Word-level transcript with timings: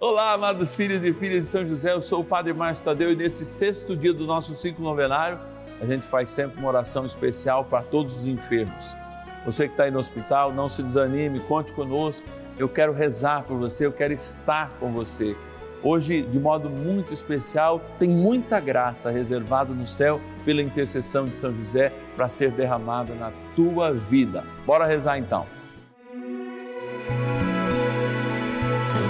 Olá, 0.00 0.32
amados 0.32 0.76
filhos 0.76 1.02
e 1.02 1.12
filhas 1.12 1.46
de 1.46 1.50
São 1.50 1.66
José, 1.66 1.92
eu 1.92 2.00
sou 2.00 2.20
o 2.20 2.24
Padre 2.24 2.52
Márcio 2.52 2.84
Tadeu 2.84 3.10
e 3.10 3.16
nesse 3.16 3.44
sexto 3.44 3.96
dia 3.96 4.12
do 4.12 4.28
nosso 4.28 4.54
ciclo 4.54 4.84
novenário, 4.84 5.40
a 5.80 5.84
gente 5.84 6.06
faz 6.06 6.30
sempre 6.30 6.56
uma 6.60 6.68
oração 6.68 7.04
especial 7.04 7.64
para 7.64 7.82
todos 7.82 8.16
os 8.16 8.24
enfermos. 8.24 8.96
Você 9.44 9.66
que 9.66 9.72
está 9.72 9.82
aí 9.84 9.90
no 9.90 9.98
hospital, 9.98 10.52
não 10.52 10.68
se 10.68 10.84
desanime, 10.84 11.40
conte 11.40 11.72
conosco. 11.72 12.24
Eu 12.56 12.68
quero 12.68 12.92
rezar 12.92 13.42
por 13.42 13.58
você, 13.58 13.86
eu 13.86 13.92
quero 13.92 14.12
estar 14.12 14.70
com 14.78 14.92
você. 14.92 15.34
Hoje, 15.82 16.22
de 16.22 16.38
modo 16.38 16.70
muito 16.70 17.12
especial, 17.12 17.80
tem 17.98 18.08
muita 18.08 18.60
graça 18.60 19.10
reservada 19.10 19.74
no 19.74 19.84
céu 19.84 20.20
pela 20.44 20.62
intercessão 20.62 21.26
de 21.26 21.36
São 21.36 21.52
José 21.52 21.92
para 22.14 22.28
ser 22.28 22.52
derramada 22.52 23.14
na 23.14 23.32
tua 23.56 23.92
vida. 23.92 24.44
Bora 24.64 24.86
rezar 24.86 25.18
então. 25.18 25.57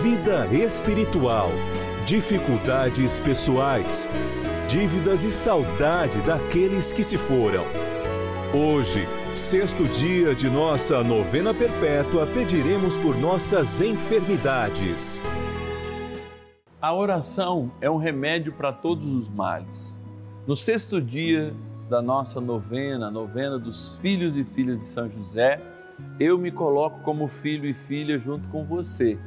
vida 0.00 0.46
espiritual, 0.46 1.50
dificuldades 2.06 3.20
pessoais, 3.20 4.08
dívidas 4.66 5.22
e 5.24 5.30
saudade 5.30 6.20
daqueles 6.22 6.92
que 6.92 7.04
se 7.04 7.18
foram. 7.18 7.62
Hoje, 8.54 9.06
sexto 9.30 9.84
dia 9.84 10.34
de 10.34 10.48
nossa 10.48 11.04
novena 11.04 11.52
perpétua, 11.52 12.26
pediremos 12.26 12.96
por 12.96 13.16
nossas 13.16 13.80
enfermidades. 13.80 15.22
A 16.80 16.94
oração 16.94 17.70
é 17.80 17.90
um 17.90 17.98
remédio 17.98 18.52
para 18.52 18.72
todos 18.72 19.06
os 19.08 19.28
males. 19.28 20.00
No 20.46 20.56
sexto 20.56 21.00
dia 21.00 21.54
da 21.88 22.00
nossa 22.00 22.40
novena, 22.40 23.10
novena 23.10 23.58
dos 23.58 23.98
filhos 23.98 24.36
e 24.36 24.44
filhas 24.44 24.80
de 24.80 24.86
São 24.86 25.08
José, 25.10 25.60
eu 26.18 26.38
me 26.38 26.50
coloco 26.50 27.00
como 27.00 27.28
filho 27.28 27.68
e 27.68 27.74
filha 27.74 28.18
junto 28.18 28.48
com 28.48 28.64
você, 28.64 29.18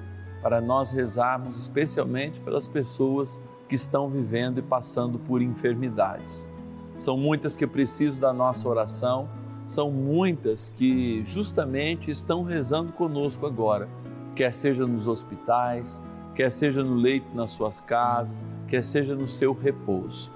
para 0.46 0.62
nós 0.62 0.92
rezarmos 0.92 1.60
especialmente 1.60 2.40
pelas 2.40 2.68
pessoas 2.68 3.42
que 3.68 3.74
estão 3.74 4.08
vivendo 4.08 4.60
e 4.60 4.62
passando 4.62 5.18
por 5.18 5.42
enfermidades. 5.42 6.48
São 6.96 7.18
muitas 7.18 7.58
que 7.58 7.66
precisam 7.66 8.22
da 8.22 8.32
nossa 8.32 8.70
oração, 8.70 9.28
são 9.66 9.90
muitas 9.90 10.70
que 10.70 11.24
justamente 11.26 12.12
estão 12.12 12.44
rezando 12.44 12.94
conosco 12.94 13.48
agora, 13.48 13.90
quer 14.36 14.54
seja 14.54 14.86
nos 14.86 15.08
hospitais, 15.08 16.00
quer 16.36 16.52
seja 16.52 16.84
no 16.84 16.94
leito 16.94 17.36
nas 17.36 17.50
suas 17.50 17.82
casas, 17.82 18.46
quer 18.68 18.84
seja 18.84 19.16
no 19.16 19.28
seu 19.28 19.52
repouso. 19.52 20.32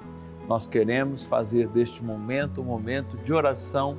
Nós 0.48 0.66
queremos 0.66 1.24
fazer 1.24 1.68
deste 1.68 2.04
momento 2.04 2.62
um 2.62 2.66
momento 2.66 3.16
de 3.18 3.32
oração 3.32 3.96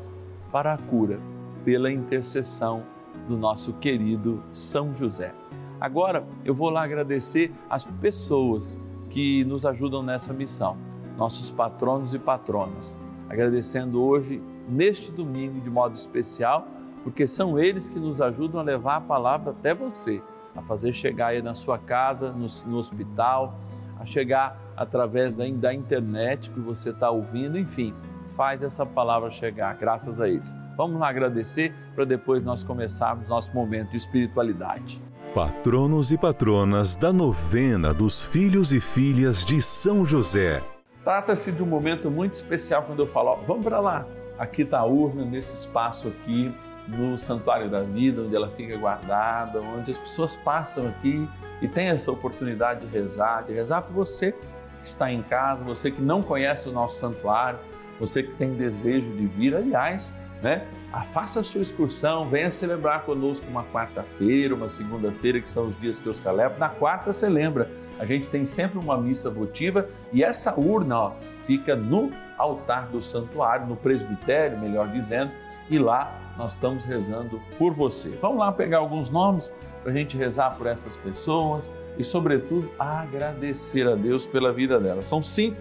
para 0.50 0.74
a 0.74 0.76
cura, 0.76 1.20
pela 1.64 1.88
intercessão 1.88 2.82
do 3.28 3.36
nosso 3.36 3.74
querido 3.74 4.42
São 4.50 4.92
José. 4.92 5.32
Agora 5.80 6.26
eu 6.44 6.54
vou 6.54 6.68
lá 6.68 6.82
agradecer 6.82 7.52
as 7.68 7.84
pessoas 7.84 8.78
que 9.08 9.44
nos 9.44 9.64
ajudam 9.64 10.02
nessa 10.02 10.32
missão, 10.32 10.76
nossos 11.16 11.50
patronos 11.50 12.12
e 12.12 12.18
patronas. 12.18 12.98
Agradecendo 13.28 14.02
hoje, 14.02 14.42
neste 14.68 15.10
domingo, 15.10 15.60
de 15.60 15.70
modo 15.70 15.94
especial, 15.94 16.66
porque 17.02 17.26
são 17.26 17.58
eles 17.58 17.88
que 17.88 17.98
nos 17.98 18.20
ajudam 18.20 18.60
a 18.60 18.64
levar 18.64 18.96
a 18.96 19.00
palavra 19.00 19.52
até 19.52 19.74
você, 19.74 20.22
a 20.54 20.60
fazer 20.60 20.92
chegar 20.92 21.28
aí 21.28 21.40
na 21.40 21.54
sua 21.54 21.78
casa, 21.78 22.30
no, 22.30 22.46
no 22.66 22.76
hospital, 22.76 23.58
a 23.98 24.04
chegar 24.04 24.60
através 24.76 25.36
da, 25.36 25.44
da 25.48 25.72
internet 25.72 26.50
que 26.50 26.60
você 26.60 26.90
está 26.90 27.10
ouvindo, 27.10 27.58
enfim, 27.58 27.94
faz 28.28 28.62
essa 28.62 28.84
palavra 28.84 29.30
chegar, 29.30 29.74
graças 29.76 30.20
a 30.20 30.28
eles. 30.28 30.56
Vamos 30.76 31.00
lá 31.00 31.08
agradecer 31.08 31.74
para 31.94 32.04
depois 32.04 32.42
nós 32.42 32.62
começarmos 32.62 33.28
nosso 33.28 33.54
momento 33.54 33.90
de 33.90 33.96
espiritualidade. 33.96 35.02
Patronos 35.34 36.10
e 36.10 36.18
patronas 36.18 36.96
da 36.96 37.12
novena 37.12 37.94
dos 37.94 38.20
filhos 38.20 38.72
e 38.72 38.80
filhas 38.80 39.44
de 39.44 39.62
São 39.62 40.04
José. 40.04 40.60
Trata-se 41.04 41.52
de 41.52 41.62
um 41.62 41.66
momento 41.66 42.10
muito 42.10 42.34
especial 42.34 42.82
quando 42.82 42.98
eu 42.98 43.06
falo, 43.06 43.28
ó, 43.28 43.36
vamos 43.36 43.62
para 43.62 43.78
lá. 43.78 44.04
Aqui 44.36 44.62
está 44.62 44.80
a 44.80 44.84
urna, 44.84 45.24
nesse 45.24 45.54
espaço 45.54 46.08
aqui, 46.08 46.52
no 46.88 47.16
Santuário 47.16 47.70
da 47.70 47.78
Vida, 47.78 48.22
onde 48.22 48.34
ela 48.34 48.48
fica 48.48 48.76
guardada, 48.76 49.60
onde 49.60 49.92
as 49.92 49.98
pessoas 49.98 50.34
passam 50.34 50.88
aqui 50.88 51.28
e 51.62 51.68
tem 51.68 51.90
essa 51.90 52.10
oportunidade 52.10 52.84
de 52.84 52.92
rezar, 52.92 53.44
de 53.44 53.52
rezar 53.52 53.82
por 53.82 53.92
você 53.92 54.32
que 54.32 54.38
está 54.82 55.12
em 55.12 55.22
casa, 55.22 55.64
você 55.64 55.92
que 55.92 56.02
não 56.02 56.22
conhece 56.22 56.68
o 56.68 56.72
nosso 56.72 56.98
santuário, 56.98 57.60
você 58.00 58.24
que 58.24 58.32
tem 58.32 58.54
desejo 58.54 59.12
de 59.12 59.26
vir, 59.28 59.54
aliás, 59.54 60.12
né? 60.42 60.66
Faça 61.12 61.40
a 61.40 61.44
sua 61.44 61.60
excursão, 61.60 62.28
venha 62.28 62.50
celebrar 62.50 63.04
conosco 63.04 63.46
uma 63.48 63.64
quarta-feira, 63.64 64.54
uma 64.54 64.68
segunda-feira, 64.68 65.40
que 65.40 65.48
são 65.48 65.66
os 65.66 65.76
dias 65.78 66.00
que 66.00 66.06
eu 66.06 66.14
celebro. 66.14 66.58
Na 66.58 66.68
quarta, 66.68 67.12
você 67.12 67.28
lembra, 67.28 67.70
a 67.98 68.04
gente 68.04 68.28
tem 68.28 68.46
sempre 68.46 68.78
uma 68.78 68.96
missa 68.96 69.30
votiva 69.30 69.88
e 70.12 70.24
essa 70.24 70.58
urna 70.58 70.98
ó, 70.98 71.12
fica 71.40 71.76
no 71.76 72.10
altar 72.36 72.86
do 72.88 73.02
santuário, 73.02 73.66
no 73.66 73.76
presbitério, 73.76 74.58
melhor 74.58 74.88
dizendo, 74.88 75.30
e 75.68 75.78
lá 75.78 76.18
nós 76.36 76.52
estamos 76.52 76.84
rezando 76.84 77.40
por 77.58 77.74
você. 77.74 78.08
Vamos 78.20 78.38
lá 78.38 78.50
pegar 78.50 78.78
alguns 78.78 79.10
nomes 79.10 79.52
para 79.82 79.92
a 79.92 79.94
gente 79.94 80.16
rezar 80.16 80.56
por 80.56 80.66
essas 80.66 80.96
pessoas 80.96 81.70
e, 81.98 82.04
sobretudo, 82.04 82.70
agradecer 82.78 83.86
a 83.86 83.94
Deus 83.94 84.26
pela 84.26 84.52
vida 84.52 84.80
delas. 84.80 85.06
São 85.06 85.20
cinco, 85.22 85.60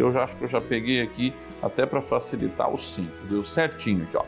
eu 0.00 0.12
já 0.12 0.22
acho 0.22 0.36
que 0.36 0.44
eu 0.44 0.48
já 0.48 0.60
peguei 0.60 1.02
aqui 1.02 1.34
até 1.62 1.84
para 1.84 2.00
facilitar 2.00 2.72
os 2.72 2.94
cinco, 2.94 3.26
deu 3.28 3.42
certinho 3.44 4.04
aqui, 4.04 4.16
ó. 4.16 4.24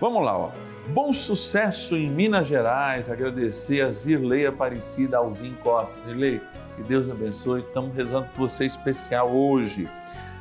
Vamos 0.00 0.24
lá, 0.24 0.36
ó. 0.36 0.50
Bom 0.88 1.14
sucesso 1.14 1.96
em 1.96 2.10
Minas 2.10 2.46
Gerais, 2.46 3.08
agradecer 3.08 3.80
a 3.80 3.90
Zirlei 3.90 4.46
Aparecida 4.46 5.16
Alvim 5.16 5.54
Costa. 5.62 6.00
Zirlei, 6.02 6.40
que 6.76 6.82
Deus 6.82 7.08
abençoe, 7.08 7.60
estamos 7.60 7.94
rezando 7.94 8.28
por 8.28 8.48
você 8.48 8.66
especial 8.66 9.34
hoje. 9.34 9.88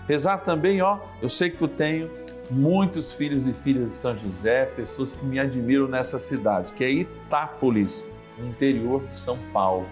Rezar 0.08 0.40
também, 0.40 0.82
ó, 0.82 1.00
eu 1.22 1.30
sei 1.30 1.50
que 1.50 1.62
eu 1.62 1.68
tenho 1.68 2.12
muitos 2.50 3.14
filhos 3.14 3.48
e 3.48 3.54
filhas 3.54 3.92
de 3.92 3.96
São 3.96 4.18
José, 4.18 4.66
pessoas 4.76 5.14
que 5.14 5.26
me 5.26 5.40
admiram 5.40 5.88
nessa 5.88 6.20
cidade, 6.20 6.74
que 6.74 6.84
é 6.84 6.90
Itápolis, 6.90 8.06
interior 8.40 9.06
de 9.06 9.16
São 9.16 9.38
Paulo. 9.54 9.88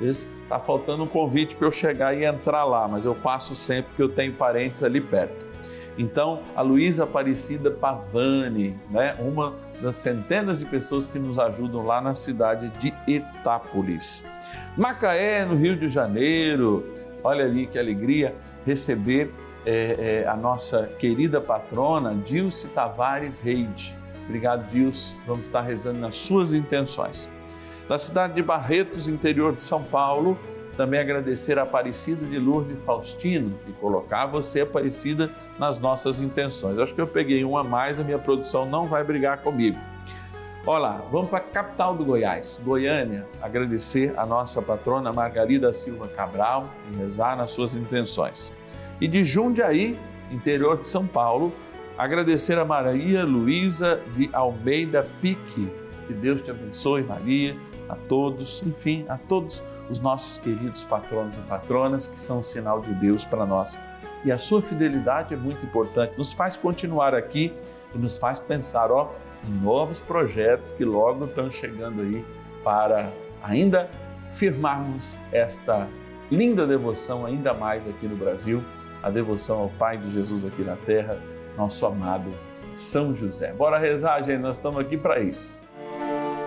Está 0.00 0.58
faltando 0.58 1.04
um 1.04 1.06
convite 1.06 1.54
para 1.54 1.66
eu 1.66 1.72
chegar 1.72 2.16
e 2.16 2.24
entrar 2.24 2.64
lá, 2.64 2.86
mas 2.88 3.04
eu 3.04 3.14
passo 3.14 3.54
sempre 3.54 3.90
porque 3.90 4.02
eu 4.02 4.08
tenho 4.08 4.32
parentes 4.32 4.82
ali 4.82 5.00
perto. 5.00 5.44
Então, 5.96 6.40
a 6.56 6.62
Luísa 6.62 7.04
Aparecida 7.04 7.70
Pavani, 7.70 8.76
né, 8.90 9.14
uma 9.20 9.54
das 9.80 9.94
centenas 9.96 10.58
de 10.58 10.66
pessoas 10.66 11.06
que 11.06 11.18
nos 11.18 11.38
ajudam 11.38 11.84
lá 11.84 12.00
na 12.00 12.14
cidade 12.14 12.68
de 12.78 12.92
Itápolis. 13.06 14.24
Macaé, 14.76 15.44
no 15.44 15.54
Rio 15.54 15.76
de 15.76 15.88
Janeiro, 15.88 16.84
olha 17.22 17.44
ali 17.44 17.66
que 17.66 17.78
alegria 17.78 18.34
receber 18.66 19.32
é, 19.64 20.22
é, 20.24 20.28
a 20.28 20.36
nossa 20.36 20.90
querida 20.98 21.40
patrona 21.40 22.14
Dilce 22.14 22.68
Tavares 22.68 23.38
Reide. 23.38 23.96
Obrigado, 24.24 24.66
Dilce. 24.68 25.14
Vamos 25.26 25.46
estar 25.46 25.60
rezando 25.60 26.00
nas 26.00 26.16
suas 26.16 26.52
intenções. 26.52 27.30
Da 27.88 27.98
cidade 27.98 28.34
de 28.34 28.42
Barretos, 28.42 29.08
interior 29.08 29.54
de 29.54 29.62
São 29.62 29.82
Paulo, 29.82 30.38
também 30.74 30.98
agradecer 30.98 31.58
a 31.58 31.62
Aparecida 31.64 32.24
de 32.26 32.38
Lourdes 32.38 32.78
Faustino 32.84 33.58
e 33.68 33.72
colocar 33.72 34.26
você, 34.26 34.62
Aparecida, 34.62 35.30
nas 35.58 35.78
nossas 35.78 36.20
intenções. 36.20 36.78
Acho 36.78 36.94
que 36.94 37.00
eu 37.00 37.06
peguei 37.06 37.44
uma 37.44 37.60
a 37.60 37.64
mais, 37.64 38.00
a 38.00 38.04
minha 38.04 38.18
produção 38.18 38.64
não 38.64 38.86
vai 38.86 39.04
brigar 39.04 39.42
comigo. 39.42 39.78
Olá, 40.64 41.04
vamos 41.12 41.28
para 41.28 41.40
a 41.40 41.42
capital 41.42 41.94
do 41.94 42.06
Goiás, 42.06 42.58
Goiânia, 42.64 43.26
agradecer 43.42 44.14
a 44.16 44.24
nossa 44.24 44.62
patrona 44.62 45.12
Margarida 45.12 45.70
Silva 45.74 46.08
Cabral 46.08 46.70
e 46.90 46.96
rezar 46.96 47.36
nas 47.36 47.50
suas 47.50 47.74
intenções. 47.76 48.50
E 48.98 49.06
de 49.06 49.22
Jundiaí, 49.22 49.98
interior 50.30 50.78
de 50.78 50.86
São 50.86 51.06
Paulo, 51.06 51.52
agradecer 51.98 52.58
a 52.58 52.64
Maria 52.64 53.26
Luísa 53.26 54.00
de 54.16 54.30
Almeida 54.32 55.06
Pique. 55.20 55.70
Que 56.06 56.14
Deus 56.14 56.40
te 56.40 56.50
abençoe, 56.50 57.02
Maria, 57.02 57.54
a 57.88 57.94
todos, 57.94 58.62
enfim, 58.62 59.04
a 59.08 59.16
todos 59.16 59.62
os 59.88 59.98
nossos 59.98 60.38
queridos 60.38 60.84
patronos 60.84 61.36
e 61.36 61.40
patronas 61.40 62.06
que 62.06 62.20
são 62.20 62.38
um 62.38 62.42
sinal 62.42 62.80
de 62.80 62.92
Deus 62.94 63.24
para 63.24 63.44
nós. 63.44 63.78
E 64.24 64.32
a 64.32 64.38
sua 64.38 64.62
fidelidade 64.62 65.34
é 65.34 65.36
muito 65.36 65.66
importante, 65.66 66.16
nos 66.16 66.32
faz 66.32 66.56
continuar 66.56 67.14
aqui 67.14 67.52
e 67.94 67.98
nos 67.98 68.16
faz 68.16 68.38
pensar, 68.38 68.90
ó, 68.90 69.12
novos 69.62 70.00
projetos 70.00 70.72
que 70.72 70.84
logo 70.84 71.26
estão 71.26 71.50
chegando 71.50 72.00
aí 72.00 72.24
para 72.62 73.12
ainda 73.42 73.88
firmarmos 74.32 75.18
esta 75.30 75.86
linda 76.30 76.66
devoção 76.66 77.26
ainda 77.26 77.52
mais 77.52 77.86
aqui 77.86 78.06
no 78.06 78.16
Brasil, 78.16 78.64
a 79.02 79.10
devoção 79.10 79.60
ao 79.60 79.68
Pai 79.68 79.98
de 79.98 80.10
Jesus 80.10 80.44
aqui 80.44 80.62
na 80.62 80.76
terra, 80.76 81.18
nosso 81.56 81.84
amado 81.84 82.30
São 82.72 83.14
José. 83.14 83.52
Bora 83.52 83.78
rezar, 83.78 84.22
gente, 84.22 84.40
nós 84.40 84.56
estamos 84.56 84.80
aqui 84.80 84.96
para 84.96 85.20
isso. 85.20 85.63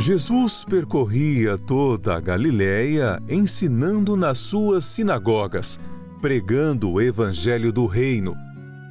Jesus 0.00 0.64
percorria 0.64 1.56
toda 1.56 2.16
a 2.16 2.20
Galiléia 2.20 3.22
ensinando 3.28 4.16
nas 4.16 4.38
suas 4.38 4.84
sinagogas, 4.84 5.78
pregando 6.20 6.90
o 6.90 7.00
Evangelho 7.00 7.72
do 7.72 7.86
Reino 7.86 8.34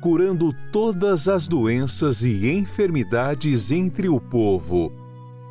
curando 0.01 0.53
todas 0.71 1.27
as 1.27 1.47
doenças 1.47 2.23
e 2.23 2.49
enfermidades 2.49 3.69
entre 3.69 4.07
o 4.07 4.19
povo. 4.19 4.91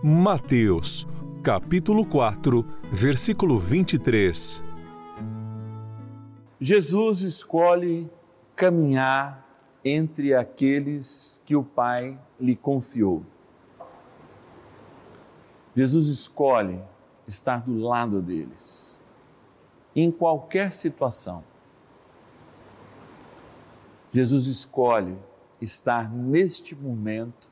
Mateus, 0.02 1.06
capítulo 1.42 2.06
4, 2.06 2.64
versículo 2.90 3.58
23. 3.58 4.64
Jesus 6.58 7.20
escolhe 7.20 8.10
caminhar 8.56 9.46
entre 9.84 10.34
aqueles 10.34 11.42
que 11.44 11.54
o 11.54 11.62
Pai 11.62 12.18
lhe 12.40 12.56
confiou. 12.56 13.22
Jesus 15.78 16.08
escolhe 16.08 16.82
estar 17.26 17.62
do 17.62 17.78
lado 17.78 18.20
deles, 18.20 19.00
em 19.94 20.10
qualquer 20.10 20.72
situação 20.72 21.44
Jesus 24.12 24.46
escolhe 24.46 25.16
estar 25.60 26.10
neste 26.10 26.74
momento 26.74 27.50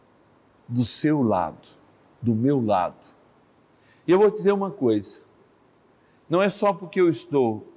do 0.66 0.84
seu 0.84 1.22
lado, 1.22 1.68
do 2.20 2.34
meu 2.34 2.64
lado. 2.64 3.06
E 4.06 4.10
eu 4.10 4.18
vou 4.18 4.30
dizer 4.30 4.52
uma 4.52 4.70
coisa: 4.70 5.22
não 6.28 6.42
é 6.42 6.48
só 6.48 6.72
porque 6.72 7.00
eu 7.00 7.08
estou 7.08 7.72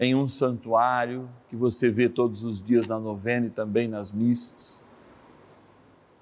em 0.00 0.14
um 0.14 0.26
santuário 0.26 1.28
que 1.48 1.54
você 1.54 1.90
vê 1.90 2.08
todos 2.08 2.42
os 2.42 2.60
dias 2.60 2.88
na 2.88 2.98
novena 2.98 3.46
e 3.46 3.50
também 3.50 3.86
nas 3.86 4.10
missas. 4.10 4.82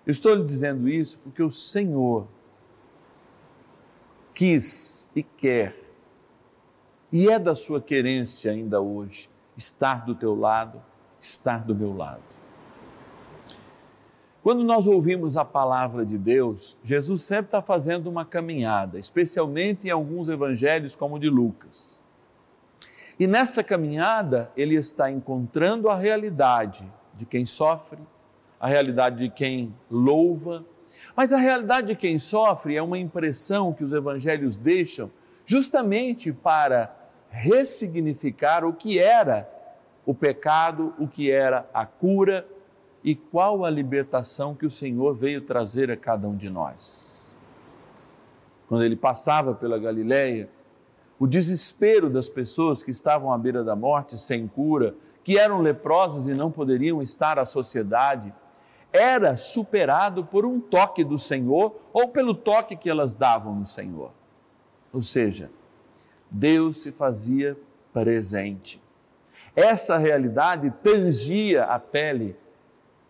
Eu 0.05 0.11
estou 0.11 0.35
lhe 0.35 0.45
dizendo 0.45 0.89
isso 0.89 1.19
porque 1.21 1.43
o 1.43 1.51
Senhor 1.51 2.27
quis 4.35 5.09
e 5.15 5.23
quer, 5.23 5.77
e 7.11 7.29
é 7.29 7.39
da 7.39 7.55
sua 7.55 7.81
querência 7.81 8.51
ainda 8.51 8.81
hoje, 8.81 9.29
estar 9.57 10.05
do 10.05 10.15
teu 10.15 10.35
lado 10.35 10.83
estar 11.23 11.65
do 11.65 11.75
meu 11.75 11.97
lado. 11.97 12.21
Quando 14.43 14.65
nós 14.65 14.89
ouvimos 14.89 15.37
a 15.37 15.45
palavra 15.45 16.05
de 16.05 16.19
Deus, 16.19 16.77
Jesus 16.83 17.23
sempre 17.23 17.45
está 17.47 17.63
fazendo 17.63 18.11
uma 18.11 18.25
caminhada, 18.25 18.99
especialmente 18.99 19.87
em 19.87 19.91
alguns 19.91 20.29
evangelhos, 20.29 20.97
como 20.97 21.15
o 21.15 21.19
de 21.19 21.31
Lucas. 21.31 22.01
E 23.21 23.27
nesta 23.29 23.63
caminhada, 23.63 24.51
ele 24.57 24.75
está 24.75 25.09
encontrando 25.09 25.89
a 25.89 25.95
realidade 25.95 26.85
de 27.15 27.25
quem 27.25 27.47
sofre, 27.47 28.01
a 28.59 28.67
realidade 28.67 29.19
de 29.19 29.31
quem 29.31 29.73
louva, 29.89 30.65
mas 31.17 31.33
a 31.33 31.39
realidade 31.39 31.89
de 31.89 31.97
quem 31.97 32.19
sofre 32.19 32.77
é 32.77 32.83
uma 32.83 32.99
impressão 32.99 33.73
que 33.73 33.85
os 33.85 33.93
evangelhos 33.93 34.57
deixam 34.57 35.11
justamente 35.45 36.33
para 36.33 36.95
ressignificar 37.31 38.65
o 38.65 38.73
que 38.73 38.99
era 38.99 39.49
o 40.05 40.15
pecado, 40.15 40.95
o 40.99 41.07
que 41.07 41.31
era 41.31 41.69
a 41.73 41.87
cura 41.87 42.47
e 43.05 43.15
qual 43.15 43.65
a 43.65 43.71
libertação 43.71 44.55
que 44.55 44.67
o 44.67 44.71
Senhor 44.71 45.15
veio 45.15 45.41
trazer 45.41 45.91
a 45.91 45.97
cada 45.97 46.29
um 46.29 46.37
de 46.37 46.51
nós. 46.51 47.31
Quando 48.69 48.85
ele 48.85 48.97
passava 48.97 49.55
pela 49.55 49.79
Galileia, 49.79 50.49
o 51.19 51.27
desespero 51.27 52.09
das 52.09 52.29
pessoas 52.29 52.83
que 52.83 52.91
estavam 52.91 53.33
à 53.33 53.39
beira 53.39 53.63
da 53.63 53.77
morte, 53.77 54.19
sem 54.19 54.47
cura, 54.49 54.95
que 55.23 55.39
eram 55.39 55.61
leprosas 55.61 56.27
e 56.27 56.35
não 56.35 56.51
poderiam 56.51 57.01
estar 57.01 57.39
à 57.39 57.45
sociedade, 57.45 58.33
era 58.93 59.37
superado 59.37 60.25
por 60.25 60.45
um 60.45 60.61
toque 60.61 61.03
do 61.03 61.19
Senhor 61.19 61.75
ou 61.93 62.09
pelo 62.09 62.35
toque 62.35 62.77
que 62.77 62.91
elas 62.91 63.15
davam 63.15 63.55
no 63.55 63.67
Senhor. 63.67 64.13
Ou 64.93 65.01
seja, 65.01 65.51
Deus 66.31 66.83
se 66.83 66.93
fazia 66.93 67.57
presente. 67.93 68.81
Essa 69.57 69.99
realidade 69.99 70.71
tangia 70.83 71.65
a 71.65 71.79
pele 71.79 72.37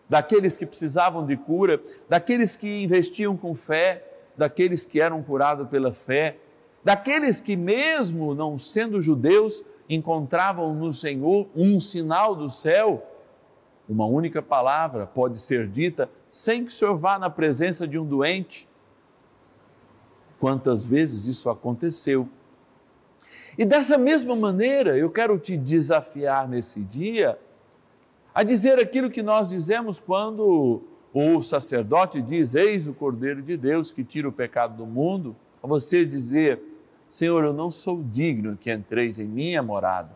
daqueles 0.09 0.55
que 0.55 0.65
precisavam 0.65 1.25
de 1.25 1.35
cura, 1.35 1.81
daqueles 2.07 2.55
que 2.55 2.83
investiam 2.83 3.35
com 3.35 3.55
fé, 3.55 4.05
daqueles 4.37 4.85
que 4.85 4.99
eram 4.99 5.23
curados 5.23 5.67
pela 5.69 5.91
fé, 5.91 6.37
daqueles 6.83 7.39
que, 7.39 7.55
mesmo 7.55 8.35
não 8.35 8.57
sendo 8.57 9.01
judeus, 9.01 9.63
encontravam 9.89 10.73
no 10.73 10.93
Senhor 10.93 11.47
um 11.55 11.79
sinal 11.79 12.35
do 12.35 12.49
céu. 12.49 13.05
Uma 13.87 14.05
única 14.05 14.41
palavra 14.41 15.05
pode 15.05 15.39
ser 15.39 15.67
dita 15.67 16.09
sem 16.29 16.63
que 16.63 16.71
o 16.71 16.73
Senhor 16.73 16.95
vá 16.95 17.19
na 17.19 17.29
presença 17.29 17.87
de 17.87 17.97
um 17.97 18.05
doente. 18.05 18.67
Quantas 20.39 20.85
vezes 20.85 21.27
isso 21.27 21.49
aconteceu? 21.49 22.27
E 23.57 23.65
dessa 23.65 23.97
mesma 23.97 24.35
maneira, 24.35 24.97
eu 24.97 25.09
quero 25.09 25.37
te 25.37 25.55
desafiar 25.55 26.47
nesse 26.47 26.79
dia 26.81 27.37
a 28.33 28.41
dizer 28.41 28.79
aquilo 28.79 29.11
que 29.11 29.21
nós 29.21 29.49
dizemos 29.49 29.99
quando 29.99 30.81
o 31.13 31.41
sacerdote 31.43 32.21
diz: 32.21 32.55
Eis 32.55 32.87
o 32.87 32.93
Cordeiro 32.93 33.41
de 33.41 33.55
Deus 33.55 33.91
que 33.91 34.03
tira 34.03 34.27
o 34.27 34.31
pecado 34.31 34.75
do 34.75 34.85
mundo. 34.85 35.35
A 35.61 35.67
você 35.67 36.03
dizer: 36.03 36.59
Senhor, 37.09 37.43
eu 37.43 37.53
não 37.53 37.69
sou 37.69 38.01
digno 38.01 38.57
que 38.57 38.71
entreis 38.71 39.19
em 39.19 39.27
minha 39.27 39.61
morada, 39.61 40.11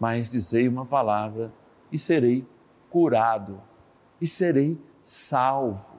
mas 0.00 0.30
dizei 0.30 0.66
uma 0.66 0.86
palavra 0.86 1.52
e 1.92 1.98
serei 1.98 2.44
curado, 2.90 3.60
e 4.20 4.26
serei 4.26 4.78
salvo. 5.02 5.96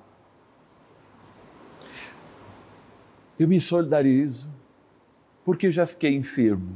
Eu 3.39 3.47
me 3.47 3.61
solidarizo 3.61 4.51
porque 5.45 5.71
já 5.71 5.85
fiquei 5.85 6.15
enfermo. 6.15 6.75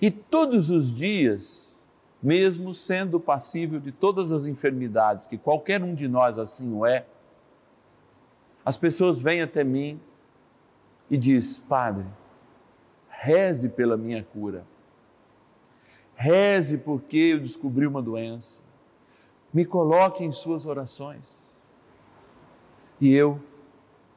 E 0.00 0.10
todos 0.10 0.70
os 0.70 0.92
dias, 0.92 1.86
mesmo 2.22 2.74
sendo 2.74 3.20
passível 3.20 3.78
de 3.78 3.92
todas 3.92 4.32
as 4.32 4.46
enfermidades, 4.46 5.26
que 5.26 5.38
qualquer 5.38 5.82
um 5.82 5.94
de 5.94 6.08
nós 6.08 6.38
assim 6.38 6.72
o 6.72 6.84
é, 6.84 7.06
as 8.64 8.76
pessoas 8.76 9.20
vêm 9.20 9.42
até 9.42 9.62
mim 9.62 10.00
e 11.10 11.16
diz: 11.16 11.58
Padre, 11.58 12.06
reze 13.08 13.68
pela 13.68 13.96
minha 13.96 14.24
cura. 14.24 14.64
Reze 16.16 16.78
porque 16.78 17.16
eu 17.16 17.40
descobri 17.40 17.86
uma 17.86 18.00
doença. 18.00 18.62
Me 19.52 19.64
coloque 19.64 20.24
em 20.24 20.32
suas 20.32 20.66
orações. 20.66 21.60
E 23.00 23.12
eu, 23.12 23.40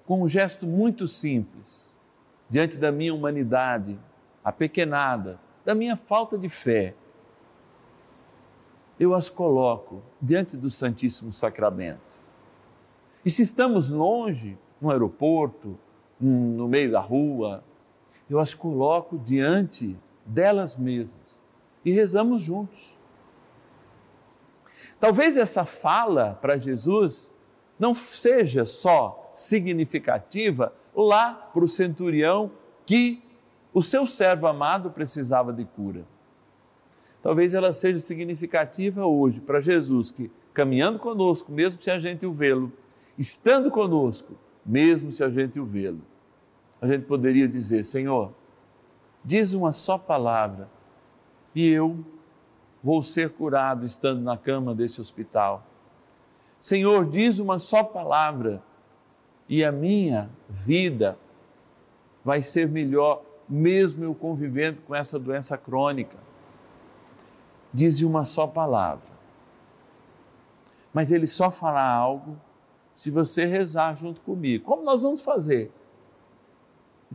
com 0.06 0.24
um 0.24 0.28
gesto 0.28 0.66
muito 0.66 1.08
simples, 1.08 1.96
diante 2.50 2.78
da 2.78 2.92
minha 2.92 3.14
humanidade 3.14 4.00
apequenada, 4.44 5.40
da 5.66 5.76
minha 5.76 5.96
falta 5.96 6.38
de 6.38 6.48
fé, 6.48 6.96
eu 9.00 9.14
as 9.14 9.30
coloco 9.30 10.02
diante 10.22 10.56
do 10.56 10.70
Santíssimo 10.70 11.34
Sacramento. 11.34 12.20
E 13.26 13.30
se 13.30 13.42
estamos 13.44 13.90
longe, 13.90 14.58
no 14.80 14.90
aeroporto, 14.90 15.78
no 16.20 16.68
meio 16.68 16.92
da 16.92 17.00
rua, 17.00 17.64
eu 18.30 18.40
as 18.40 18.54
coloco 18.54 19.18
diante 19.18 19.98
delas 20.26 20.76
mesmas 20.76 21.40
e 21.88 21.92
rezamos 21.92 22.42
juntos. 22.42 22.98
Talvez 25.00 25.38
essa 25.38 25.64
fala 25.64 26.38
para 26.42 26.58
Jesus 26.58 27.32
não 27.80 27.96
seja 27.96 28.66
só 28.66 29.32
significativa 29.34 30.74
lá 30.94 31.34
para 31.34 31.64
o 31.64 31.68
centurião 31.68 32.52
que 32.86 33.24
o 33.74 33.82
seu 33.82 34.06
servo 34.06 34.48
amado 34.48 34.92
precisava 34.92 35.54
de 35.54 35.64
cura. 35.64 36.06
Talvez 37.24 37.54
ela 37.54 37.72
seja 37.72 38.02
significativa 38.02 39.06
hoje 39.06 39.40
para 39.40 39.62
Jesus, 39.62 40.12
que 40.12 40.30
caminhando 40.54 41.00
conosco, 41.00 41.54
mesmo 41.54 41.80
se 41.80 41.90
a 41.90 42.00
gente 42.00 42.26
o 42.26 42.34
vê-lo, 42.34 42.70
estando 43.18 43.72
conosco, 43.72 44.34
mesmo 44.66 45.10
se 45.10 45.24
a 45.24 45.30
gente 45.30 45.58
o 45.58 45.66
vê-lo, 45.66 46.02
a 46.82 46.88
gente 46.88 47.06
poderia 47.06 47.48
dizer: 47.48 47.86
Senhor, 47.86 48.34
diz 49.24 49.54
uma 49.54 49.72
só 49.72 49.98
palavra 49.98 50.76
e 51.58 51.68
eu 51.72 52.06
vou 52.84 53.02
ser 53.02 53.32
curado 53.32 53.84
estando 53.84 54.22
na 54.22 54.38
cama 54.38 54.76
desse 54.76 55.02
hospital. 55.02 55.66
Senhor, 56.62 57.10
diz 57.10 57.40
uma 57.40 57.58
só 57.58 57.84
palavra 57.84 58.62
e 59.50 59.66
a 59.66 59.72
minha 59.72 60.30
vida 60.48 61.18
vai 62.24 62.44
ser 62.44 62.68
melhor, 62.68 63.24
mesmo 63.50 64.04
eu 64.04 64.14
convivendo 64.14 64.84
com 64.84 64.94
essa 64.94 65.18
doença 65.18 65.58
crônica. 65.58 66.16
Diz 67.74 68.02
uma 68.02 68.24
só 68.24 68.46
palavra. 68.46 69.10
Mas 70.94 71.12
ele 71.12 71.26
só 71.26 71.50
fará 71.50 71.92
algo 71.92 72.38
se 72.94 73.10
você 73.10 73.46
rezar 73.46 73.96
junto 73.96 74.22
comigo. 74.22 74.64
Como 74.64 74.84
nós 74.84 75.02
vamos 75.02 75.22
fazer? 75.22 75.72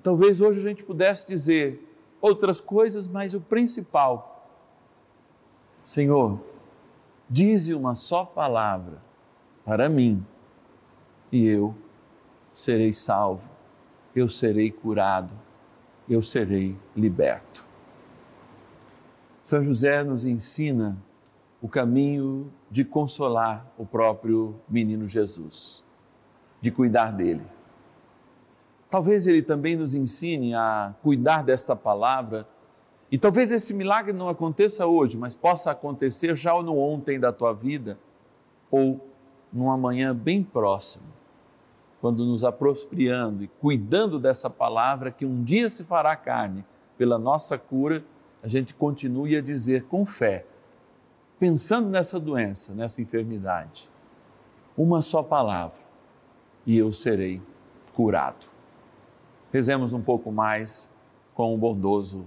Talvez 0.02 0.40
hoje 0.40 0.58
a 0.58 0.68
gente 0.68 0.82
pudesse 0.82 1.28
dizer 1.28 1.88
outras 2.20 2.60
coisas, 2.60 3.06
mas 3.06 3.34
o 3.34 3.40
principal, 3.40 4.31
Senhor, 5.84 6.40
dize 7.28 7.74
uma 7.74 7.94
só 7.94 8.24
palavra 8.24 9.02
para 9.64 9.88
mim 9.88 10.24
e 11.30 11.46
eu 11.46 11.74
serei 12.52 12.92
salvo, 12.92 13.50
eu 14.14 14.28
serei 14.28 14.70
curado, 14.70 15.32
eu 16.08 16.20
serei 16.20 16.76
liberto. 16.94 17.66
São 19.42 19.62
José 19.62 20.04
nos 20.04 20.24
ensina 20.24 20.96
o 21.60 21.68
caminho 21.68 22.52
de 22.70 22.84
consolar 22.84 23.66
o 23.78 23.86
próprio 23.86 24.56
menino 24.68 25.08
Jesus, 25.08 25.84
de 26.60 26.70
cuidar 26.70 27.12
dele. 27.12 27.44
Talvez 28.90 29.26
ele 29.26 29.42
também 29.42 29.74
nos 29.74 29.94
ensine 29.94 30.54
a 30.54 30.94
cuidar 31.02 31.42
desta 31.42 31.74
palavra. 31.74 32.46
E 33.12 33.18
talvez 33.18 33.52
esse 33.52 33.74
milagre 33.74 34.14
não 34.14 34.30
aconteça 34.30 34.86
hoje, 34.86 35.18
mas 35.18 35.34
possa 35.34 35.70
acontecer 35.70 36.34
já 36.34 36.54
no 36.62 36.78
ontem 36.78 37.20
da 37.20 37.30
tua 37.30 37.52
vida 37.52 37.98
ou 38.70 39.06
num 39.52 39.70
amanhã 39.70 40.16
bem 40.16 40.42
próximo, 40.42 41.04
quando 42.00 42.24
nos 42.24 42.42
apropriando 42.42 43.44
e 43.44 43.48
cuidando 43.48 44.18
dessa 44.18 44.48
palavra 44.48 45.10
que 45.10 45.26
um 45.26 45.44
dia 45.44 45.68
se 45.68 45.84
fará 45.84 46.16
carne 46.16 46.64
pela 46.96 47.18
nossa 47.18 47.58
cura, 47.58 48.02
a 48.42 48.48
gente 48.48 48.72
continue 48.72 49.36
a 49.36 49.42
dizer 49.42 49.84
com 49.84 50.06
fé, 50.06 50.46
pensando 51.38 51.90
nessa 51.90 52.18
doença, 52.18 52.72
nessa 52.72 53.02
enfermidade, 53.02 53.90
uma 54.74 55.02
só 55.02 55.22
palavra 55.22 55.84
e 56.64 56.78
eu 56.78 56.90
serei 56.90 57.42
curado. 57.92 58.46
Rezemos 59.52 59.92
um 59.92 60.00
pouco 60.00 60.32
mais 60.32 60.90
com 61.34 61.54
o 61.54 61.58
bondoso 61.58 62.26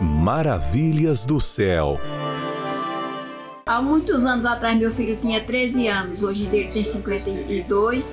Maravilhas 0.00 1.24
do 1.24 1.40
céu. 1.40 2.00
Há 3.64 3.80
muitos 3.80 4.24
anos 4.24 4.44
atrás, 4.44 4.76
meu 4.76 4.92
filho 4.92 5.16
tinha 5.20 5.40
13 5.40 5.86
anos, 5.86 6.22
hoje 6.22 6.48
ele 6.52 6.68
tem 6.72 6.84
52. 6.84 8.04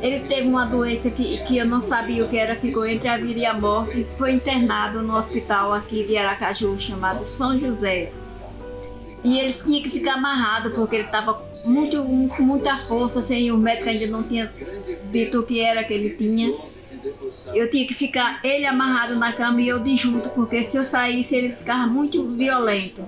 Ele 0.00 0.20
teve 0.20 0.48
uma 0.48 0.64
doença 0.64 1.10
que, 1.10 1.38
que 1.44 1.58
eu 1.58 1.66
não 1.66 1.82
sabia 1.82 2.24
o 2.24 2.28
que 2.28 2.36
era, 2.36 2.56
ficou 2.56 2.86
entre 2.86 3.08
a 3.08 3.18
vida 3.18 3.40
e 3.40 3.44
a 3.44 3.52
morte 3.52 4.04
foi 4.16 4.32
internado 4.32 5.02
no 5.02 5.16
hospital 5.16 5.72
aqui 5.74 6.02
de 6.04 6.16
Aracaju, 6.16 6.80
chamado 6.80 7.24
São 7.26 7.56
José. 7.58 8.10
E 9.22 9.38
ele 9.38 9.52
tinha 9.52 9.82
que 9.82 9.90
ficar 9.90 10.14
amarrado 10.14 10.70
porque 10.70 10.96
ele 10.96 11.04
estava 11.04 11.34
com 11.34 12.42
muita 12.42 12.76
força, 12.76 13.20
assim, 13.20 13.50
o 13.52 13.58
médico 13.58 13.88
ainda 13.88 14.06
não 14.06 14.22
tinha 14.22 14.50
dito 15.12 15.40
o 15.40 15.42
que 15.44 15.60
era 15.60 15.84
que 15.84 15.92
ele 15.92 16.10
tinha. 16.10 16.52
Eu 17.54 17.70
tinha 17.70 17.86
que 17.86 17.94
ficar 17.94 18.40
ele 18.44 18.66
amarrado 18.66 19.16
na 19.16 19.32
cama 19.32 19.60
e 19.60 19.68
eu 19.68 19.78
de 19.78 19.96
junto, 19.96 20.28
porque 20.30 20.64
se 20.64 20.76
eu 20.76 20.84
saísse 20.84 21.34
ele 21.34 21.52
ficava 21.54 21.86
muito 21.86 22.24
violento. 22.30 23.02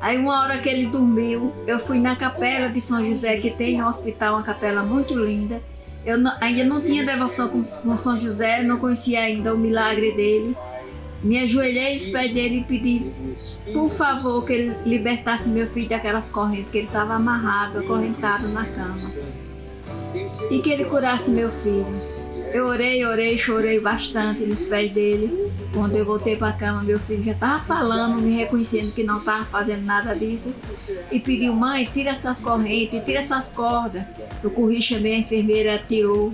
Aí 0.00 0.16
uma 0.16 0.40
hora 0.42 0.58
que 0.58 0.68
ele 0.68 0.86
dormiu, 0.86 1.52
eu 1.66 1.78
fui 1.78 1.98
na 1.98 2.14
capela 2.14 2.68
de 2.68 2.80
São 2.80 3.04
José, 3.04 3.36
que 3.38 3.50
tem 3.50 3.78
no 3.78 3.88
hospital 3.88 4.34
uma 4.34 4.42
capela 4.42 4.82
muito 4.82 5.18
linda. 5.18 5.60
Eu 6.06 6.16
não, 6.16 6.32
ainda 6.40 6.64
não 6.64 6.80
tinha 6.80 7.04
devoção 7.04 7.48
com, 7.48 7.64
com 7.64 7.96
São 7.96 8.16
José, 8.16 8.62
não 8.62 8.78
conhecia 8.78 9.20
ainda 9.20 9.52
o 9.52 9.58
milagre 9.58 10.12
dele. 10.12 10.56
Me 11.22 11.40
ajoelhei 11.40 11.94
aos 11.94 12.08
pés 12.08 12.32
dele 12.32 12.58
e 12.60 12.64
pedi, 12.64 13.10
por 13.72 13.90
favor, 13.90 14.44
que 14.46 14.52
ele 14.52 14.76
libertasse 14.86 15.48
meu 15.48 15.66
filho 15.66 15.88
daquelas 15.88 16.24
correntes, 16.30 16.70
que 16.70 16.78
ele 16.78 16.86
estava 16.86 17.14
amarrado, 17.14 17.80
acorrentado 17.80 18.48
na 18.48 18.64
cama. 18.64 19.10
E 20.48 20.60
que 20.60 20.70
ele 20.70 20.84
curasse 20.84 21.28
meu 21.28 21.50
filho. 21.50 22.17
Eu 22.52 22.66
orei, 22.66 23.04
orei, 23.04 23.36
chorei 23.36 23.78
bastante 23.78 24.40
nos 24.40 24.60
pés 24.64 24.92
dele. 24.92 25.50
Quando 25.72 25.96
eu 25.96 26.04
voltei 26.04 26.36
para 26.36 26.48
a 26.48 26.52
cama, 26.52 26.82
meu 26.82 26.98
filho 26.98 27.24
já 27.24 27.32
estava 27.32 27.62
falando, 27.64 28.20
me 28.20 28.36
reconhecendo 28.36 28.92
que 28.92 29.02
não 29.02 29.18
estava 29.18 29.44
fazendo 29.44 29.84
nada 29.84 30.14
disso. 30.14 30.54
E 31.10 31.20
pediu, 31.20 31.52
mãe, 31.52 31.88
tira 31.92 32.10
essas 32.10 32.40
correntes, 32.40 33.04
tira 33.04 33.20
essas 33.20 33.48
cordas. 33.48 34.02
Eu 34.42 34.50
corri, 34.50 34.80
chamei 34.80 35.14
a 35.14 35.18
enfermeira, 35.18 35.82
tirou. 35.86 36.32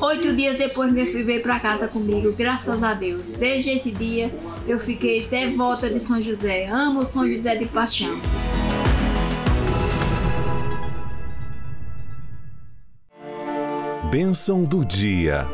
Oito 0.00 0.32
dias 0.36 0.56
depois, 0.56 0.92
meu 0.92 1.06
filho 1.06 1.26
veio 1.26 1.42
para 1.42 1.58
casa 1.58 1.88
comigo, 1.88 2.32
graças 2.32 2.80
a 2.82 2.94
Deus. 2.94 3.22
Desde 3.38 3.70
esse 3.70 3.90
dia, 3.90 4.30
eu 4.66 4.78
fiquei 4.78 5.26
devota 5.26 5.90
de 5.90 5.98
São 5.98 6.22
José. 6.22 6.66
Amo 6.66 7.04
São 7.04 7.28
José 7.28 7.56
de 7.56 7.66
paixão. 7.66 8.20
Bênção 14.10 14.64
do 14.64 14.86
dia. 14.86 15.46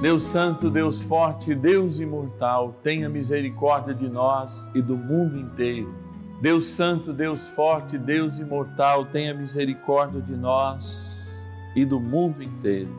Deus 0.00 0.24
Santo, 0.24 0.68
Deus 0.68 1.00
Forte, 1.00 1.54
Deus 1.54 2.00
Imortal, 2.00 2.74
tenha 2.82 3.08
misericórdia 3.08 3.94
de 3.94 4.08
nós 4.08 4.68
e 4.74 4.82
do 4.82 4.96
mundo 4.96 5.38
inteiro. 5.38 5.94
Deus 6.40 6.66
Santo, 6.66 7.12
Deus 7.12 7.46
Forte, 7.46 7.96
Deus 7.96 8.40
Imortal, 8.40 9.04
tenha 9.04 9.32
misericórdia 9.32 10.20
de 10.20 10.34
nós 10.34 11.46
e 11.76 11.84
do 11.84 12.00
mundo 12.00 12.42
inteiro. 12.42 12.90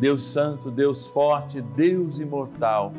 Deus 0.00 0.24
Santo, 0.24 0.72
Deus 0.72 1.06
Forte, 1.06 1.60
Deus 1.60 2.18
Imortal, 2.18 2.92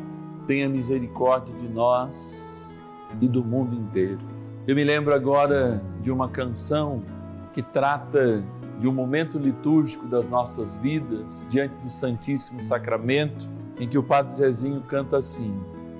tenha 0.48 0.70
misericórdia 0.70 1.54
de 1.56 1.68
nós 1.68 2.80
e 3.20 3.28
do 3.28 3.44
mundo 3.44 3.76
inteiro. 3.76 4.22
Eu 4.66 4.78
me 4.78 4.86
lembro 4.86 5.14
agora 5.14 5.84
de 6.02 6.10
uma 6.10 6.30
canção 6.30 7.04
que 7.54 7.62
trata 7.62 8.44
de 8.80 8.88
um 8.88 8.94
momento 8.94 9.38
litúrgico 9.38 10.08
das 10.08 10.28
nossas 10.28 10.76
vidas 10.76 11.48
diante 11.50 11.76
do 11.84 11.90
Santíssimo 11.90 12.62
Sacramento, 12.62 13.50
em 13.80 13.88
que 13.88 13.98
o 13.98 14.04
Padre 14.04 14.34
Zezinho 14.34 14.82
canta 14.82 15.18
assim: 15.18 15.54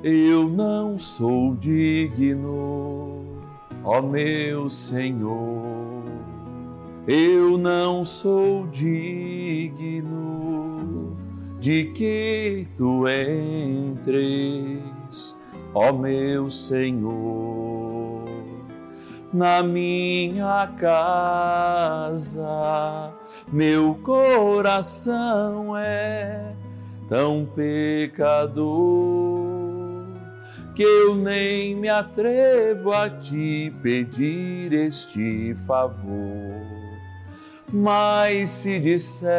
Eu 0.04 0.50
não 0.50 0.98
sou 0.98 1.56
digno, 1.56 3.26
ó 3.84 4.02
meu 4.02 4.70
Senhor, 4.70 6.04
eu 7.08 7.58
não 7.58 8.04
sou 8.04 8.68
digno 8.68 10.00
de 11.60 11.86
que 11.86 12.68
tu 12.76 13.06
entres, 13.08 14.82
ó 15.74 15.92
meu 15.92 16.50
Senhor 16.50 17.69
na 19.34 19.64
minha 19.64 20.68
casa. 20.80 22.44
Meu 23.52 23.96
coração 24.04 25.76
é 25.78 26.54
tão 27.08 27.46
pecador 27.56 29.10
que 30.76 30.84
eu 30.84 31.16
nem 31.16 31.76
me 31.76 31.90
atrevo 31.90 32.94
a 32.94 33.10
te 33.10 33.74
pedir 33.84 34.72
este 34.72 35.54
favor. 35.68 36.80
Mas 37.72 38.50
se 38.50 38.80
disseres 38.80 39.30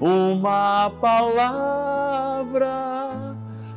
uma 0.00 0.90
palavra, 1.00 2.66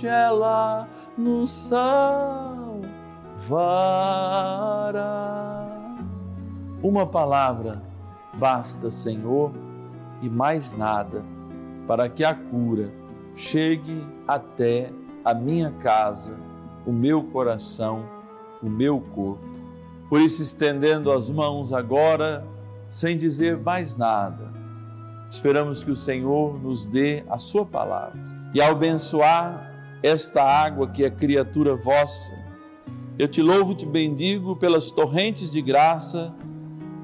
ela 0.06 0.88
nos 1.18 1.50
salvará. 1.50 2.80
Uma 6.82 7.06
palavra 7.06 7.82
basta, 8.34 8.90
Senhor, 8.90 9.52
e 10.22 10.30
mais 10.30 10.72
nada 10.72 11.31
para 11.86 12.08
que 12.08 12.24
a 12.24 12.34
cura 12.34 12.92
chegue 13.34 14.06
até 14.26 14.90
a 15.24 15.34
minha 15.34 15.70
casa, 15.70 16.38
o 16.86 16.92
meu 16.92 17.22
coração, 17.24 18.04
o 18.62 18.68
meu 18.68 19.00
corpo. 19.00 19.62
Por 20.08 20.20
isso, 20.20 20.42
estendendo 20.42 21.10
as 21.10 21.30
mãos 21.30 21.72
agora, 21.72 22.46
sem 22.90 23.16
dizer 23.16 23.58
mais 23.58 23.96
nada, 23.96 24.52
esperamos 25.30 25.82
que 25.82 25.90
o 25.90 25.96
Senhor 25.96 26.60
nos 26.60 26.84
dê 26.84 27.24
a 27.28 27.38
Sua 27.38 27.64
palavra 27.64 28.20
e, 28.54 28.60
ao 28.60 28.72
abençoar 28.72 29.70
esta 30.02 30.42
água 30.42 30.88
que 30.88 31.04
é 31.04 31.10
criatura 31.10 31.74
vossa, 31.74 32.32
eu 33.18 33.28
te 33.28 33.40
louvo 33.40 33.72
e 33.72 33.76
te 33.76 33.86
bendigo 33.86 34.56
pelas 34.56 34.90
torrentes 34.90 35.50
de 35.50 35.62
graça 35.62 36.34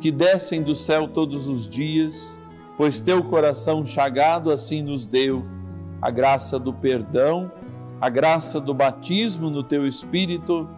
que 0.01 0.11
descem 0.11 0.63
do 0.63 0.75
céu 0.75 1.09
todos 1.09 1.47
os 1.47 1.69
dias 1.69 2.39
pois 2.79 3.01
teu 3.01 3.25
coração 3.25 3.85
chagado 3.85 4.53
assim 4.53 4.83
nos 4.83 5.05
deu 5.05 5.45
a 6.01 6.13
graça 6.13 6.61
do 6.61 6.73
perdão, 6.73 7.51
a 8.01 8.09
graça 8.09 8.61
do 8.61 8.73
batismo 8.73 9.51
no 9.51 9.65
teu 9.65 9.85
espírito, 9.85 10.69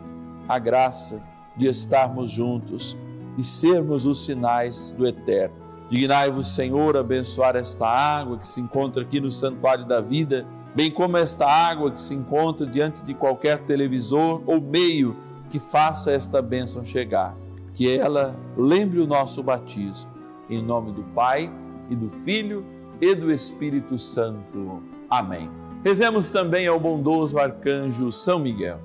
a 0.48 0.58
graça 0.58 1.22
de 1.54 1.66
estarmos 1.66 2.30
juntos 2.30 2.96
e 3.36 3.44
sermos 3.44 4.06
os 4.06 4.24
sinais 4.24 4.92
do 4.92 5.06
eterno. 5.06 5.54
Dignai-vos, 5.90 6.48
Senhor, 6.54 6.96
abençoar 6.96 7.54
esta 7.54 7.86
água 7.86 8.38
que 8.38 8.46
se 8.46 8.60
encontra 8.60 9.02
aqui 9.02 9.20
no 9.20 9.30
santuário 9.30 9.84
da 9.84 10.00
vida, 10.00 10.46
bem 10.74 10.90
como 10.90 11.18
esta 11.18 11.46
água 11.46 11.90
que 11.90 12.00
se 12.00 12.14
encontra 12.14 12.64
diante 12.64 13.04
de 13.04 13.12
qualquer 13.12 13.58
televisor 13.58 14.42
ou 14.46 14.58
meio 14.58 15.16
que 15.50 15.58
faça 15.58 16.12
esta 16.12 16.40
bênção 16.40 16.82
chegar. 16.82 17.36
Que 17.74 17.94
ela 17.98 18.34
lembre 18.56 19.00
o 19.00 19.06
nosso 19.06 19.42
batismo. 19.42 20.12
Em 20.48 20.62
nome 20.62 20.92
do 20.92 21.02
Pai 21.02 21.52
e 21.90 21.96
do 21.96 22.08
Filho 22.08 22.64
e 23.00 23.14
do 23.14 23.30
Espírito 23.30 23.98
Santo. 23.98 24.82
Amém. 25.10 25.50
Rezemos 25.84 26.30
também 26.30 26.66
ao 26.66 26.78
bondoso 26.78 27.38
arcanjo 27.38 28.12
São 28.12 28.38
Miguel. 28.38 28.80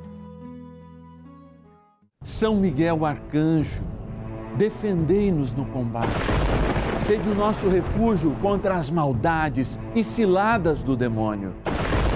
São 2.24 2.56
Miguel 2.56 3.06
arcanjo, 3.06 3.84
defendei-nos 4.58 5.54
no 5.54 5.66
combate. 5.66 6.28
Sede 6.98 7.30
o 7.30 7.36
nosso 7.36 7.70
refúgio 7.70 8.36
contra 8.42 8.76
as 8.76 8.90
maldades 8.90 9.78
e 9.94 10.04
ciladas 10.04 10.82
do 10.82 10.96
demônio. 10.96 11.54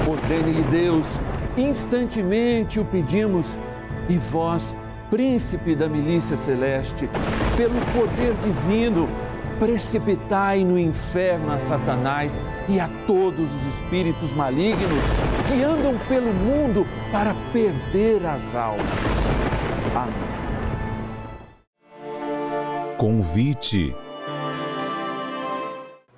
Ordene-lhe 0.09 0.63
Deus, 0.63 1.19
instantemente 1.55 2.79
o 2.79 2.85
pedimos, 2.85 3.55
e 4.07 4.17
vós, 4.17 4.75
príncipe 5.11 5.75
da 5.75 5.87
milícia 5.87 6.35
celeste, 6.35 7.07
pelo 7.55 7.79
poder 7.93 8.33
divino, 8.35 9.07
precipitai 9.59 10.63
no 10.63 10.79
inferno 10.79 11.51
a 11.51 11.59
Satanás 11.59 12.41
e 12.67 12.79
a 12.79 12.89
todos 13.05 13.53
os 13.53 13.65
espíritos 13.65 14.33
malignos 14.33 15.03
que 15.47 15.61
andam 15.63 15.97
pelo 16.07 16.33
mundo 16.33 16.87
para 17.11 17.35
perder 17.51 18.25
as 18.25 18.55
almas. 18.55 19.35
Amém. 19.93 20.29
Convite. 22.97 23.95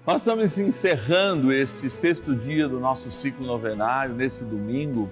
Nós 0.06 0.21
estamos 0.21 0.58
encerrando 0.58 1.54
esse 1.54 1.89
sexto 1.89 2.36
dia 2.36 2.67
do 2.67 2.80
nosso 2.80 3.12
ciclo 3.12 3.45
novenário, 3.45 4.15
nesse 4.15 4.43
domingo, 4.43 5.10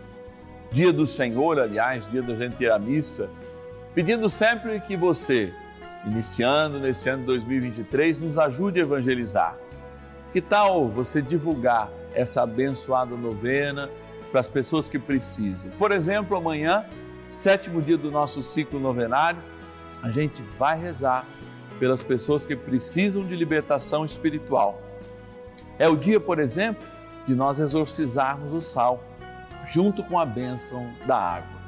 dia 0.72 0.92
do 0.92 1.06
Senhor, 1.06 1.60
aliás, 1.60 2.10
dia 2.10 2.22
da 2.22 2.34
gente 2.36 2.64
ir 2.64 2.72
à 2.72 2.80
missa, 2.80 3.30
pedindo 3.94 4.30
sempre 4.30 4.80
que 4.82 4.98
você 4.98 5.54
iniciando 6.10 6.80
nesse 6.80 7.08
ano 7.08 7.24
2023, 7.26 8.18
nos 8.18 8.38
ajude 8.40 8.80
a 8.80 8.84
evangelizar. 8.84 9.56
Que 10.34 10.42
tal 10.42 10.90
você 10.90 11.22
divulgar 11.22 11.90
essa 12.14 12.42
abençoada 12.42 13.16
novena 13.16 13.90
para 14.32 14.40
as 14.40 14.50
pessoas 14.50 14.90
que 14.90 14.98
precisam? 14.98 15.72
Por 15.78 15.92
exemplo, 15.92 16.36
amanhã, 16.36 16.86
sétimo 17.28 17.82
dia 17.82 17.98
do 17.98 18.10
nosso 18.10 18.42
ciclo 18.42 18.80
novenário, 18.80 19.42
a 20.02 20.10
gente 20.10 20.42
vai 20.58 20.80
rezar 20.80 21.26
pelas 21.80 22.04
pessoas 22.04 22.44
que 22.44 22.56
precisam 22.56 23.24
de 23.26 23.36
libertação 23.36 24.04
espiritual. 24.04 24.82
É 25.78 25.88
o 25.88 25.96
dia, 25.96 26.20
por 26.20 26.40
exemplo, 26.40 26.86
de 27.26 27.36
nós 27.36 27.60
exorcizarmos 27.60 28.52
o 28.52 28.62
sal, 28.62 29.04
junto 29.66 30.04
com 30.04 30.18
a 30.18 30.26
bênção 30.26 30.92
da 31.06 31.18
água. 31.18 31.60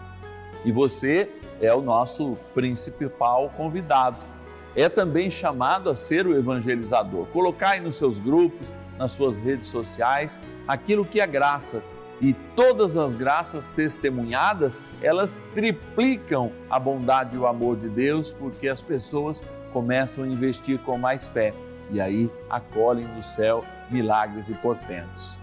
E 0.65 0.71
você 0.71 1.29
é 1.61 1.73
o 1.73 1.81
nosso 1.81 2.37
principal 2.53 3.49
convidado. 3.55 4.30
É 4.75 4.87
também 4.87 5.29
chamado 5.29 5.89
a 5.89 5.95
ser 5.95 6.25
o 6.25 6.37
evangelizador. 6.37 7.25
Colocar 7.27 7.71
aí 7.71 7.79
nos 7.79 7.95
seus 7.95 8.19
grupos, 8.19 8.73
nas 8.97 9.11
suas 9.11 9.39
redes 9.39 9.69
sociais, 9.69 10.41
aquilo 10.67 11.05
que 11.05 11.19
é 11.19 11.27
graça. 11.27 11.83
E 12.21 12.33
todas 12.55 12.97
as 12.97 13.13
graças 13.13 13.65
testemunhadas, 13.75 14.81
elas 15.01 15.41
triplicam 15.55 16.51
a 16.69 16.79
bondade 16.79 17.35
e 17.35 17.39
o 17.39 17.47
amor 17.47 17.77
de 17.77 17.89
Deus, 17.89 18.31
porque 18.31 18.67
as 18.67 18.81
pessoas 18.81 19.43
começam 19.73 20.23
a 20.23 20.27
investir 20.27 20.79
com 20.79 20.97
mais 20.97 21.27
fé 21.27 21.53
e 21.89 21.99
aí 21.99 22.29
acolhem 22.49 23.07
do 23.07 23.21
céu 23.21 23.65
milagres 23.89 24.49
e 24.49 24.53
portentos. 24.53 25.37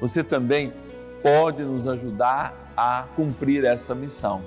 Você 0.00 0.22
também 0.22 0.72
pode 1.22 1.62
nos 1.62 1.86
ajudar 1.86 2.72
a 2.76 3.06
cumprir 3.16 3.64
essa 3.64 3.94
missão 3.94 4.42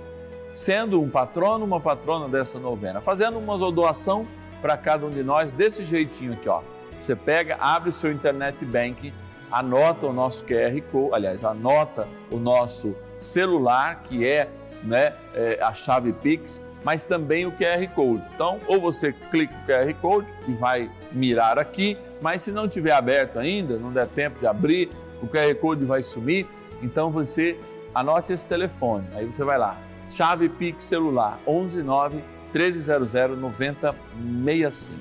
sendo 0.54 1.02
um 1.02 1.10
patrono, 1.10 1.66
uma 1.66 1.80
patrona 1.80 2.28
dessa 2.28 2.60
novena, 2.60 3.02
fazendo 3.02 3.38
uma 3.38 3.58
doação 3.72 4.28
para 4.62 4.78
cada 4.78 5.06
um 5.06 5.10
de 5.10 5.24
nós 5.24 5.54
desse 5.54 5.84
jeitinho 5.84 6.34
aqui, 6.34 6.48
ó. 6.48 6.62
Você 7.00 7.16
pega, 7.16 7.58
abre 7.60 7.90
o 7.90 7.92
seu 7.92 8.12
internet 8.12 8.64
banking, 8.64 9.14
anota 9.52 10.06
o 10.06 10.14
nosso 10.14 10.46
QR 10.46 10.80
Code, 10.92 11.14
aliás, 11.14 11.44
anota 11.44 12.08
o 12.30 12.38
nosso 12.38 12.96
celular, 13.18 14.04
que 14.04 14.26
é, 14.26 14.50
né, 14.84 15.14
é 15.34 15.60
a 15.62 15.74
chave 15.74 16.14
Pix, 16.14 16.64
mas 16.84 17.04
também 17.04 17.46
o 17.46 17.52
QR 17.52 17.88
Code. 17.94 18.24
Então, 18.34 18.60
ou 18.68 18.80
você 18.80 19.14
clica 19.14 19.54
o 19.54 19.66
QR 19.66 19.94
Code 19.96 20.34
e 20.48 20.54
vai 20.54 20.90
mirar 21.12 21.60
aqui, 21.60 21.98
mas 22.22 22.44
se 22.44 22.52
não 22.52 22.68
tiver 22.68 22.92
aberto 22.92 23.40
ainda, 23.40 23.78
não 23.78 23.92
der 23.92 24.08
tempo 24.08 24.40
de 24.40 24.48
abrir, 24.48 24.92
o 25.22 25.28
QR 25.28 25.54
Code 25.56 25.86
vai 25.86 26.04
sumir, 26.04 26.48
então 26.82 27.12
você 27.12 27.60
anote 27.94 28.32
esse 28.32 28.46
telefone. 28.46 29.06
Aí 29.14 29.26
você 29.26 29.44
vai 29.44 29.58
lá, 29.58 29.78
Chave 30.12 30.50
Pix 30.50 30.86
celular 30.86 31.40
11 31.48 31.82
9 31.82 32.24
1300 32.54 33.38
9065. 33.40 35.00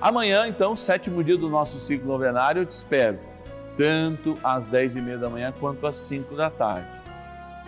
Amanhã, 0.00 0.46
então, 0.46 0.76
sétimo 0.76 1.24
dia 1.24 1.38
do 1.38 1.48
nosso 1.48 1.78
ciclo 1.78 2.08
novenário, 2.08 2.62
eu 2.62 2.66
te 2.66 2.72
espero, 2.72 3.18
tanto 3.78 4.36
às 4.42 4.66
10 4.66 4.96
e 4.96 5.00
meia 5.00 5.18
da 5.18 5.30
manhã 5.30 5.54
quanto 5.58 5.86
às 5.86 5.96
5 5.96 6.34
da 6.34 6.50
tarde. 6.50 7.02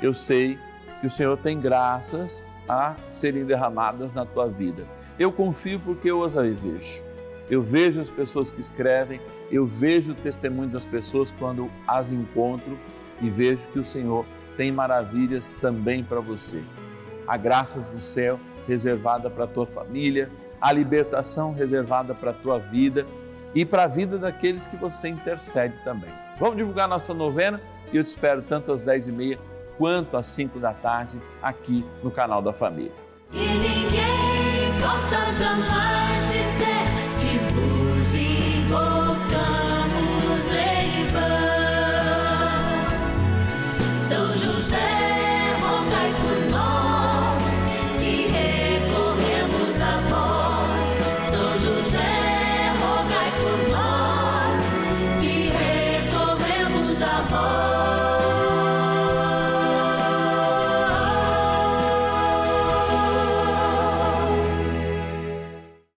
Eu 0.02 0.12
sei 0.12 0.58
que 1.00 1.06
o 1.06 1.10
Senhor 1.10 1.36
tem 1.38 1.58
graças 1.58 2.56
a 2.68 2.96
serem 3.08 3.44
derramadas 3.44 4.12
na 4.12 4.26
tua 4.26 4.48
vida. 4.48 4.84
Eu 5.18 5.32
confio 5.32 5.80
porque 5.80 6.10
eu 6.10 6.22
as 6.22 6.34
vejo. 6.34 7.06
Eu 7.48 7.62
vejo 7.62 8.00
as 8.00 8.10
pessoas 8.10 8.52
que 8.52 8.60
escrevem, 8.60 9.20
eu 9.50 9.64
vejo 9.64 10.12
o 10.12 10.14
testemunho 10.14 10.68
das 10.68 10.84
pessoas 10.84 11.30
quando 11.38 11.70
as 11.86 12.12
encontro 12.12 12.78
e 13.22 13.30
vejo 13.30 13.68
que 13.68 13.78
o 13.78 13.84
Senhor 13.84 14.26
tem 14.58 14.72
maravilhas 14.72 15.54
também 15.54 16.02
para 16.02 16.18
você. 16.18 16.60
Há 17.28 17.36
graças 17.36 17.88
no 17.90 18.00
céu 18.00 18.40
reservada 18.66 19.30
para 19.30 19.44
a 19.44 19.46
tua 19.46 19.64
família, 19.64 20.28
a 20.60 20.72
libertação 20.72 21.54
reservada 21.54 22.12
para 22.12 22.32
a 22.32 22.34
tua 22.34 22.58
vida 22.58 23.06
e 23.54 23.64
para 23.64 23.84
a 23.84 23.86
vida 23.86 24.18
daqueles 24.18 24.66
que 24.66 24.76
você 24.76 25.08
intercede 25.08 25.74
também. 25.84 26.10
Vamos 26.40 26.56
divulgar 26.56 26.88
nossa 26.88 27.14
novena 27.14 27.60
e 27.92 27.96
eu 27.96 28.02
te 28.02 28.08
espero 28.08 28.42
tanto 28.42 28.72
às 28.72 28.82
10h30 28.82 29.38
quanto 29.78 30.16
às 30.16 30.26
5 30.26 30.58
da 30.58 30.74
tarde 30.74 31.20
aqui 31.40 31.84
no 32.02 32.10
canal 32.10 32.42
da 32.42 32.52
Família. 32.52 32.92
E 33.32 33.38
ninguém 33.38 34.80
possa 34.82 35.16
jamais 35.32 36.37